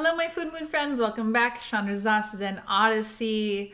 [0.00, 1.00] Hello, my food moon friends.
[1.00, 1.60] Welcome back.
[1.60, 3.72] Chandra Zas is Zen Odyssey.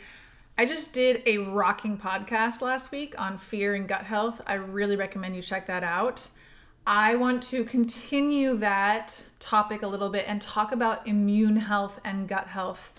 [0.56, 4.40] I just did a rocking podcast last week on fear and gut health.
[4.46, 6.30] I really recommend you check that out.
[6.86, 12.26] I want to continue that topic a little bit and talk about immune health and
[12.26, 12.94] gut health.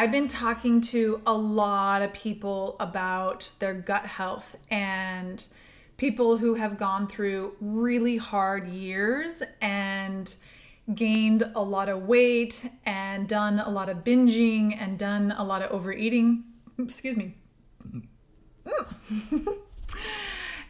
[0.00, 5.46] I've been talking to a lot of people about their gut health and
[5.98, 10.34] people who have gone through really hard years and
[10.94, 15.60] gained a lot of weight and done a lot of binging and done a lot
[15.60, 16.44] of overeating.
[16.78, 17.34] Excuse me.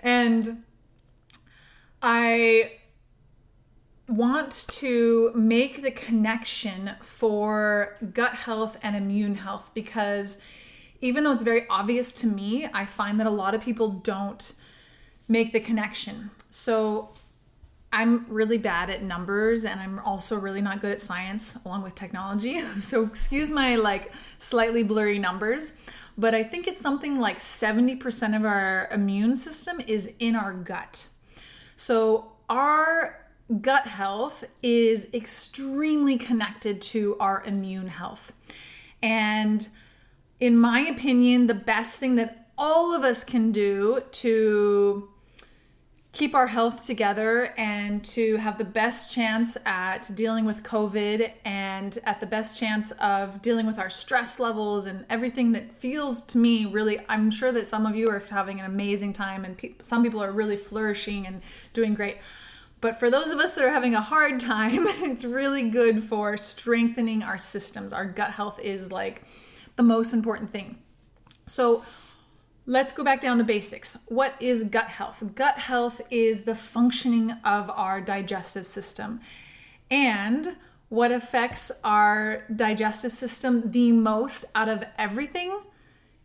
[0.02, 0.64] and
[2.02, 2.79] I
[4.10, 10.38] want to make the connection for gut health and immune health because
[11.00, 14.52] even though it's very obvious to me, I find that a lot of people don't
[15.28, 16.30] make the connection.
[16.50, 17.10] So
[17.92, 21.94] I'm really bad at numbers and I'm also really not good at science along with
[21.94, 22.60] technology.
[22.80, 25.72] So excuse my like slightly blurry numbers,
[26.18, 31.06] but I think it's something like 70% of our immune system is in our gut.
[31.76, 33.19] So our
[33.60, 38.32] gut health is extremely connected to our immune health.
[39.02, 39.66] And
[40.38, 45.08] in my opinion, the best thing that all of us can do to
[46.12, 51.98] keep our health together and to have the best chance at dealing with COVID and
[52.04, 56.38] at the best chance of dealing with our stress levels and everything that feels to
[56.38, 56.98] me really.
[57.08, 60.22] I'm sure that some of you are having an amazing time and pe- some people
[60.22, 62.18] are really flourishing and doing great.
[62.80, 66.36] But for those of us that are having a hard time, it's really good for
[66.36, 67.92] strengthening our systems.
[67.92, 69.22] Our gut health is like
[69.76, 70.78] the most important thing.
[71.46, 71.82] So,
[72.66, 73.98] let's go back down to basics.
[74.06, 75.22] What is gut health?
[75.34, 79.20] Gut health is the functioning of our digestive system.
[79.90, 80.56] And
[80.88, 85.58] what affects our digestive system the most out of everything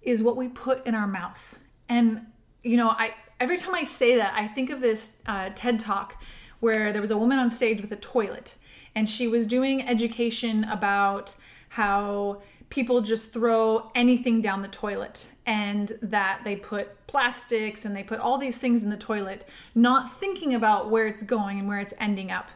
[0.01, 1.57] is what we put in our mouth.
[1.89, 2.27] And,
[2.63, 6.21] you know, I every time I say that, I think of this uh, TED talk
[6.65, 8.55] where there was a woman on stage with a toilet
[8.95, 11.35] and she was doing education about
[11.69, 18.01] how people just throw anything down the toilet and that they put plastics and they
[18.01, 19.45] put all these things in the toilet,
[19.75, 22.49] not thinking about where it's going and where it's ending up.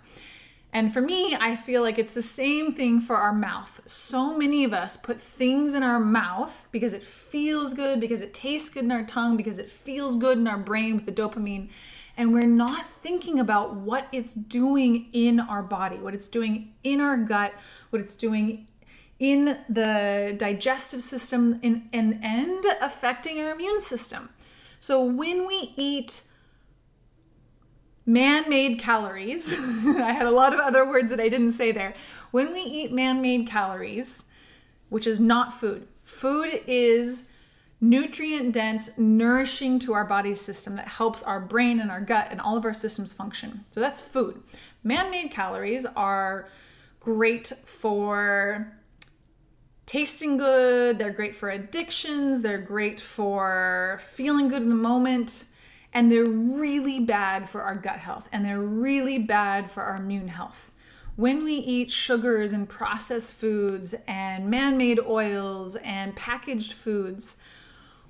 [0.73, 3.79] And for me, I feel like it's the same thing for our mouth.
[3.85, 8.33] So many of us put things in our mouth because it feels good, because it
[8.33, 11.69] tastes good in our tongue, because it feels good in our brain with the dopamine
[12.19, 16.99] and we're not thinking about what it's doing in our body, what it's doing in
[16.99, 17.53] our gut,
[17.91, 18.67] what it's doing
[19.19, 24.27] in the digestive system and, and, and affecting our immune system.
[24.81, 26.23] So when we eat
[28.05, 31.93] man made calories, I had a lot of other words that I didn't say there.
[32.31, 34.25] When we eat man made calories,
[34.89, 37.28] which is not food, food is
[37.81, 42.41] nutrient dense, nourishing to our body system that helps our brain and our gut and
[42.41, 43.65] all of our systems function.
[43.71, 44.41] So that's food.
[44.83, 46.49] Man made calories are
[46.99, 48.73] great for
[49.85, 55.45] tasting good, they're great for addictions, they're great for feeling good in the moment.
[55.91, 60.27] And they're really bad for our gut health and they're really bad for our immune
[60.27, 60.71] health
[61.19, 67.35] when we eat sugars and processed foods and man made oils and packaged foods,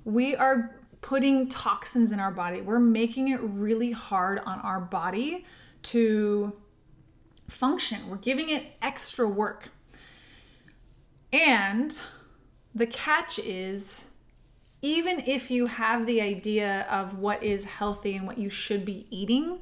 [0.04, 2.60] we are putting toxins in our body.
[2.60, 5.44] We're making it really hard on our body
[5.82, 6.52] to
[7.48, 8.08] function.
[8.08, 9.70] We're giving it extra work.
[11.32, 11.98] And
[12.74, 14.08] the catch is
[14.82, 19.06] even if you have the idea of what is healthy and what you should be
[19.10, 19.60] eating,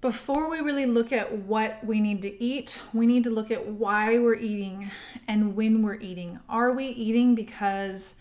[0.00, 3.66] before we really look at what we need to eat, we need to look at
[3.66, 4.90] why we're eating
[5.26, 6.40] and when we're eating.
[6.48, 8.16] Are we eating because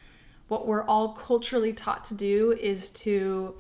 [0.48, 3.56] what we're all culturally taught to do is to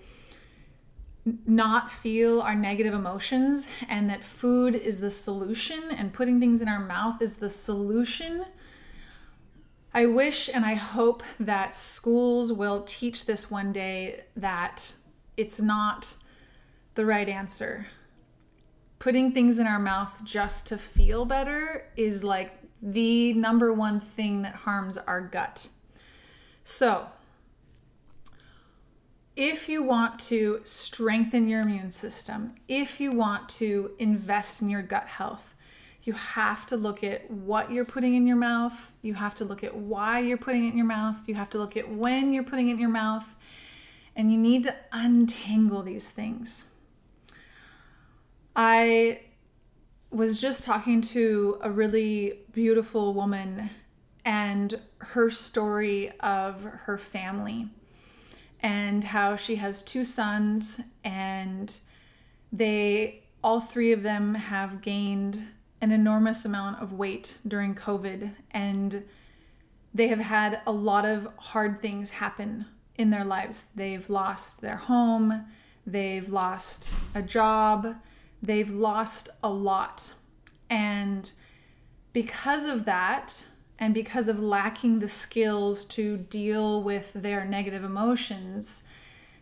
[1.45, 6.67] not feel our negative emotions and that food is the solution and putting things in
[6.67, 8.45] our mouth is the solution.
[9.93, 14.95] I wish and I hope that schools will teach this one day that
[15.37, 16.17] it's not
[16.95, 17.87] the right answer.
[18.99, 24.41] Putting things in our mouth just to feel better is like the number one thing
[24.41, 25.69] that harms our gut.
[26.63, 27.07] So,
[29.35, 34.83] if you want to strengthen your immune system, if you want to invest in your
[34.83, 35.55] gut health,
[36.05, 38.91] You have to look at what you're putting in your mouth.
[39.01, 41.29] You have to look at why you're putting it in your mouth.
[41.29, 43.35] You have to look at when you're putting it in your mouth.
[44.15, 46.65] And you need to untangle these things.
[48.53, 49.21] I
[50.11, 53.69] was just talking to a really beautiful woman
[54.25, 57.67] and her story of her family
[58.61, 61.79] and how she has two sons and
[62.51, 65.43] they all three of them have gained
[65.81, 69.03] an enormous amount of weight during COVID and
[69.93, 72.65] they have had a lot of hard things happen
[72.97, 73.65] in their lives.
[73.75, 75.45] They've lost their home,
[75.85, 77.95] they've lost a job,
[78.41, 80.13] they've lost a lot.
[80.69, 81.31] And
[82.13, 83.45] because of that,
[83.83, 88.83] and because of lacking the skills to deal with their negative emotions,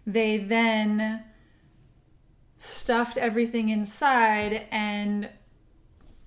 [0.08, 1.24] they then
[2.58, 5.30] stuffed everything inside and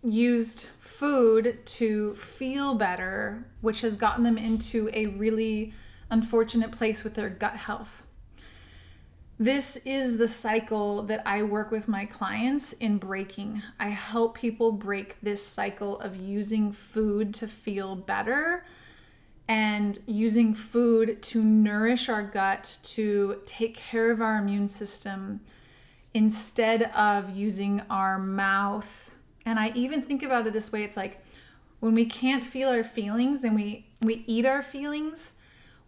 [0.05, 5.72] used food to feel better, which has gotten them into a really
[6.08, 8.05] unfortunate place with their gut health.
[9.39, 13.63] This is the cycle that I work with my clients in breaking.
[13.81, 18.65] I help people break this cycle of using food to feel better
[19.49, 25.41] and using food to nourish our gut, to take care of our immune system,
[26.15, 29.11] instead of using our mouth
[29.47, 31.21] and I even think about it this way it's like
[31.81, 35.35] when we can't feel our feelings and we we eat our feelings,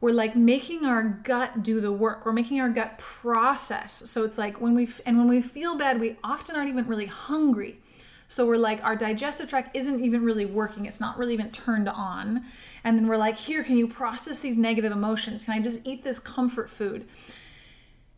[0.00, 2.26] we're like making our gut do the work.
[2.26, 4.08] We're making our gut process.
[4.10, 7.06] So it's like when we and when we feel bad, we often aren't even really
[7.06, 7.80] hungry.
[8.28, 10.84] So we're like our digestive tract isn't even really working.
[10.86, 12.44] It's not really even turned on.
[12.84, 15.44] And then we're like, "Here, can you process these negative emotions?
[15.44, 17.06] Can I just eat this comfort food?"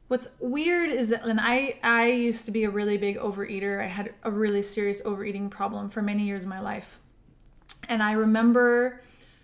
[0.08, 3.80] what's weird is that and I I used to be a really big overeater.
[3.80, 6.98] I had a really serious overeating problem for many years of my life.
[7.88, 9.02] And I remember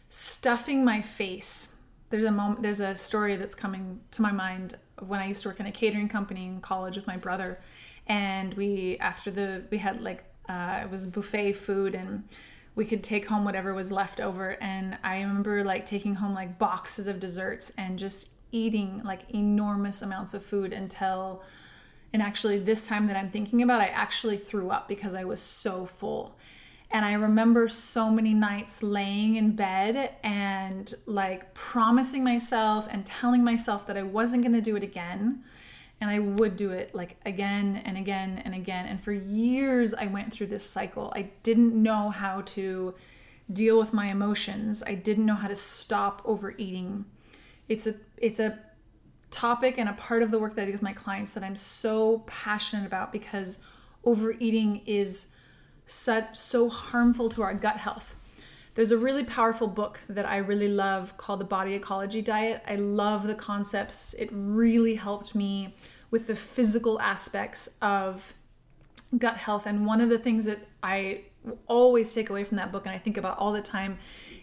[0.09, 1.77] stuffing my face.
[2.14, 5.49] There's a moment there's a story that's coming to my mind when I used to
[5.49, 7.58] work in a catering company in college with my brother
[8.06, 12.22] and we after the we had like uh, it was buffet food and
[12.76, 16.56] we could take home whatever was left over and i remember like taking home like
[16.56, 21.43] boxes of desserts and just eating like enormous amounts of food until
[22.14, 25.43] and actually this time that I'm thinking about I actually threw up because I was
[25.43, 26.38] so full.
[26.94, 33.44] And I remember so many nights laying in bed and like promising myself and telling
[33.44, 35.43] myself that I wasn't going to do it again.
[36.00, 38.87] And I would do it like again and again and again.
[38.87, 41.12] And for years, I went through this cycle.
[41.17, 42.94] I didn't know how to
[43.52, 47.05] deal with my emotions, I didn't know how to stop overeating
[47.69, 48.58] it's a it's a
[49.31, 51.56] topic and a part of the work that I do with my clients that I'm
[51.56, 53.58] so passionate about because
[54.05, 55.34] overeating is
[55.87, 58.17] such so harmful to our gut health.
[58.75, 62.63] There's a really powerful book that I really love called The Body Ecology Diet.
[62.67, 64.15] I love the concepts.
[64.15, 65.75] It really helped me
[66.11, 68.35] with the physical aspects of
[69.17, 69.67] gut health.
[69.67, 71.23] And one of the things that I
[71.67, 73.99] always take away from that book and I think about all the time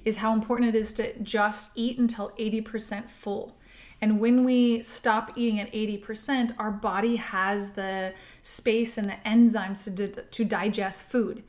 [0.05, 3.57] is how important it is to just eat until 80% full.
[4.01, 9.83] And when we stop eating at 80%, our body has the space and the enzymes
[9.83, 11.43] to, di- to digest food.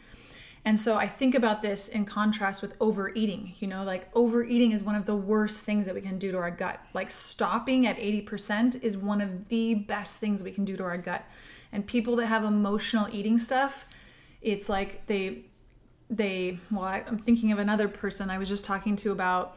[0.64, 3.54] And so I think about this in contrast with overeating.
[3.58, 6.38] You know, like overeating is one of the worst things that we can do to
[6.38, 6.78] our gut.
[6.92, 10.98] Like stopping at 80% is one of the best things we can do to our
[10.98, 11.24] gut.
[11.72, 13.86] And people that have emotional eating stuff,
[14.42, 15.44] it's like they
[16.10, 19.56] they well I, i'm thinking of another person i was just talking to about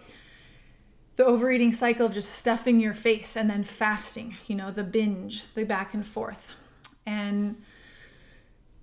[1.16, 5.44] the overeating cycle of just stuffing your face and then fasting you know the binge
[5.54, 6.56] the back and forth
[7.06, 7.62] and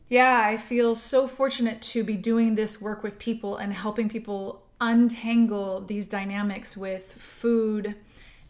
[0.08, 4.62] yeah i feel so fortunate to be doing this work with people and helping people
[4.80, 7.94] untangle these dynamics with food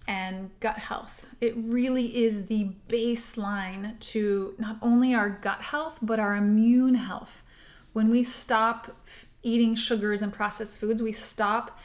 [0.09, 1.27] and gut health.
[1.41, 7.45] It really is the baseline to not only our gut health, but our immune health.
[7.93, 8.97] When we stop
[9.43, 11.79] eating sugars and processed foods, we stop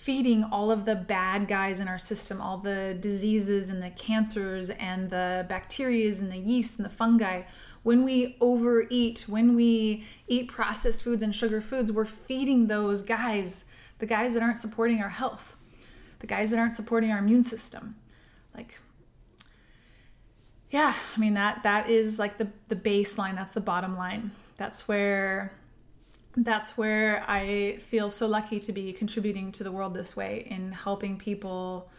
[0.00, 4.70] feeding all of the bad guys in our system, all the diseases and the cancers
[4.70, 7.42] and the bacterias and the yeast and the fungi.
[7.82, 13.66] When we overeat, when we eat processed foods and sugar foods, we're feeding those guys,
[13.98, 15.54] the guys that aren't supporting our health,
[16.20, 17.96] the guys that aren't supporting our immune system.
[18.56, 18.78] Like
[20.70, 24.30] yeah, I mean that that is like the the baseline, that's the bottom line
[24.60, 25.54] that's where
[26.44, 30.72] that's where I feel so lucky to be contributing to the world this way in
[30.72, 31.90] helping people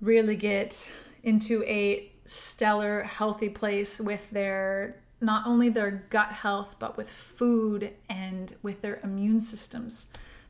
[0.00, 6.96] really get into a stellar healthy place with their not only their gut health, but
[6.96, 10.06] with food and with their immune systems.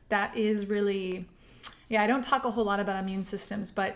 [0.09, 1.25] That is really,
[1.87, 3.95] yeah, I don't talk a whole lot about immune systems, but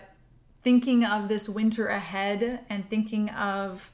[0.62, 3.92] thinking of this winter ahead and thinking of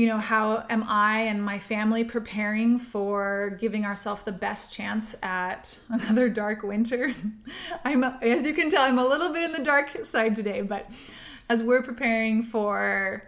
[0.00, 5.14] you know how am i and my family preparing for giving ourselves the best chance
[5.22, 7.12] at another dark winter
[7.84, 10.90] i'm as you can tell i'm a little bit in the dark side today but
[11.50, 13.24] as we're preparing for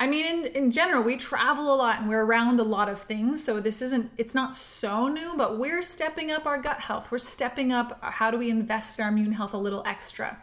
[0.00, 3.00] I mean, in, in general, we travel a lot and we're around a lot of
[3.00, 3.42] things.
[3.42, 7.10] So this isn't, it's not so new, but we're stepping up our gut health.
[7.10, 10.38] We're stepping up how do we invest in our immune health a little extra.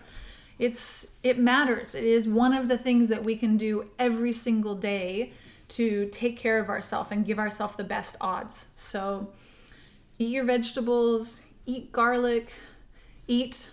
[0.58, 1.96] It's, it matters.
[1.96, 5.34] It is one of the things that we can do every single day
[5.68, 8.70] to take care of ourselves and give ourselves the best odds.
[8.76, 9.34] So
[10.18, 12.54] eat your vegetables, eat garlic,
[13.28, 13.72] eat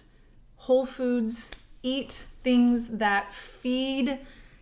[0.56, 1.50] whole foods,
[1.82, 4.18] eat things that feed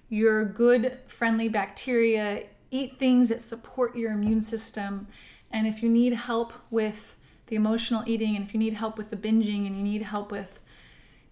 [0.09, 5.07] your good, friendly bacteria, eat things that support your immune system.
[5.51, 9.11] And if you need help with the emotional eating, and if you need help with
[9.11, 10.61] the binging, and you need help with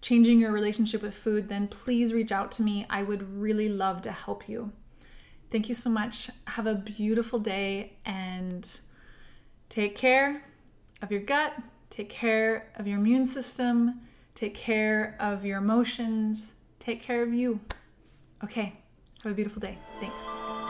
[0.01, 2.85] changing your relationship with food, then please reach out to me.
[2.89, 4.71] I would really love to help you.
[5.51, 6.29] Thank you so much.
[6.47, 8.69] Have a beautiful day and
[9.67, 10.43] take care
[11.01, 11.53] of your gut,
[11.89, 14.01] take care of your immune system,
[14.35, 17.59] take care of your emotions, take care of you.
[18.43, 18.73] Okay,
[19.23, 19.77] have a beautiful day.
[19.99, 20.68] Thanks.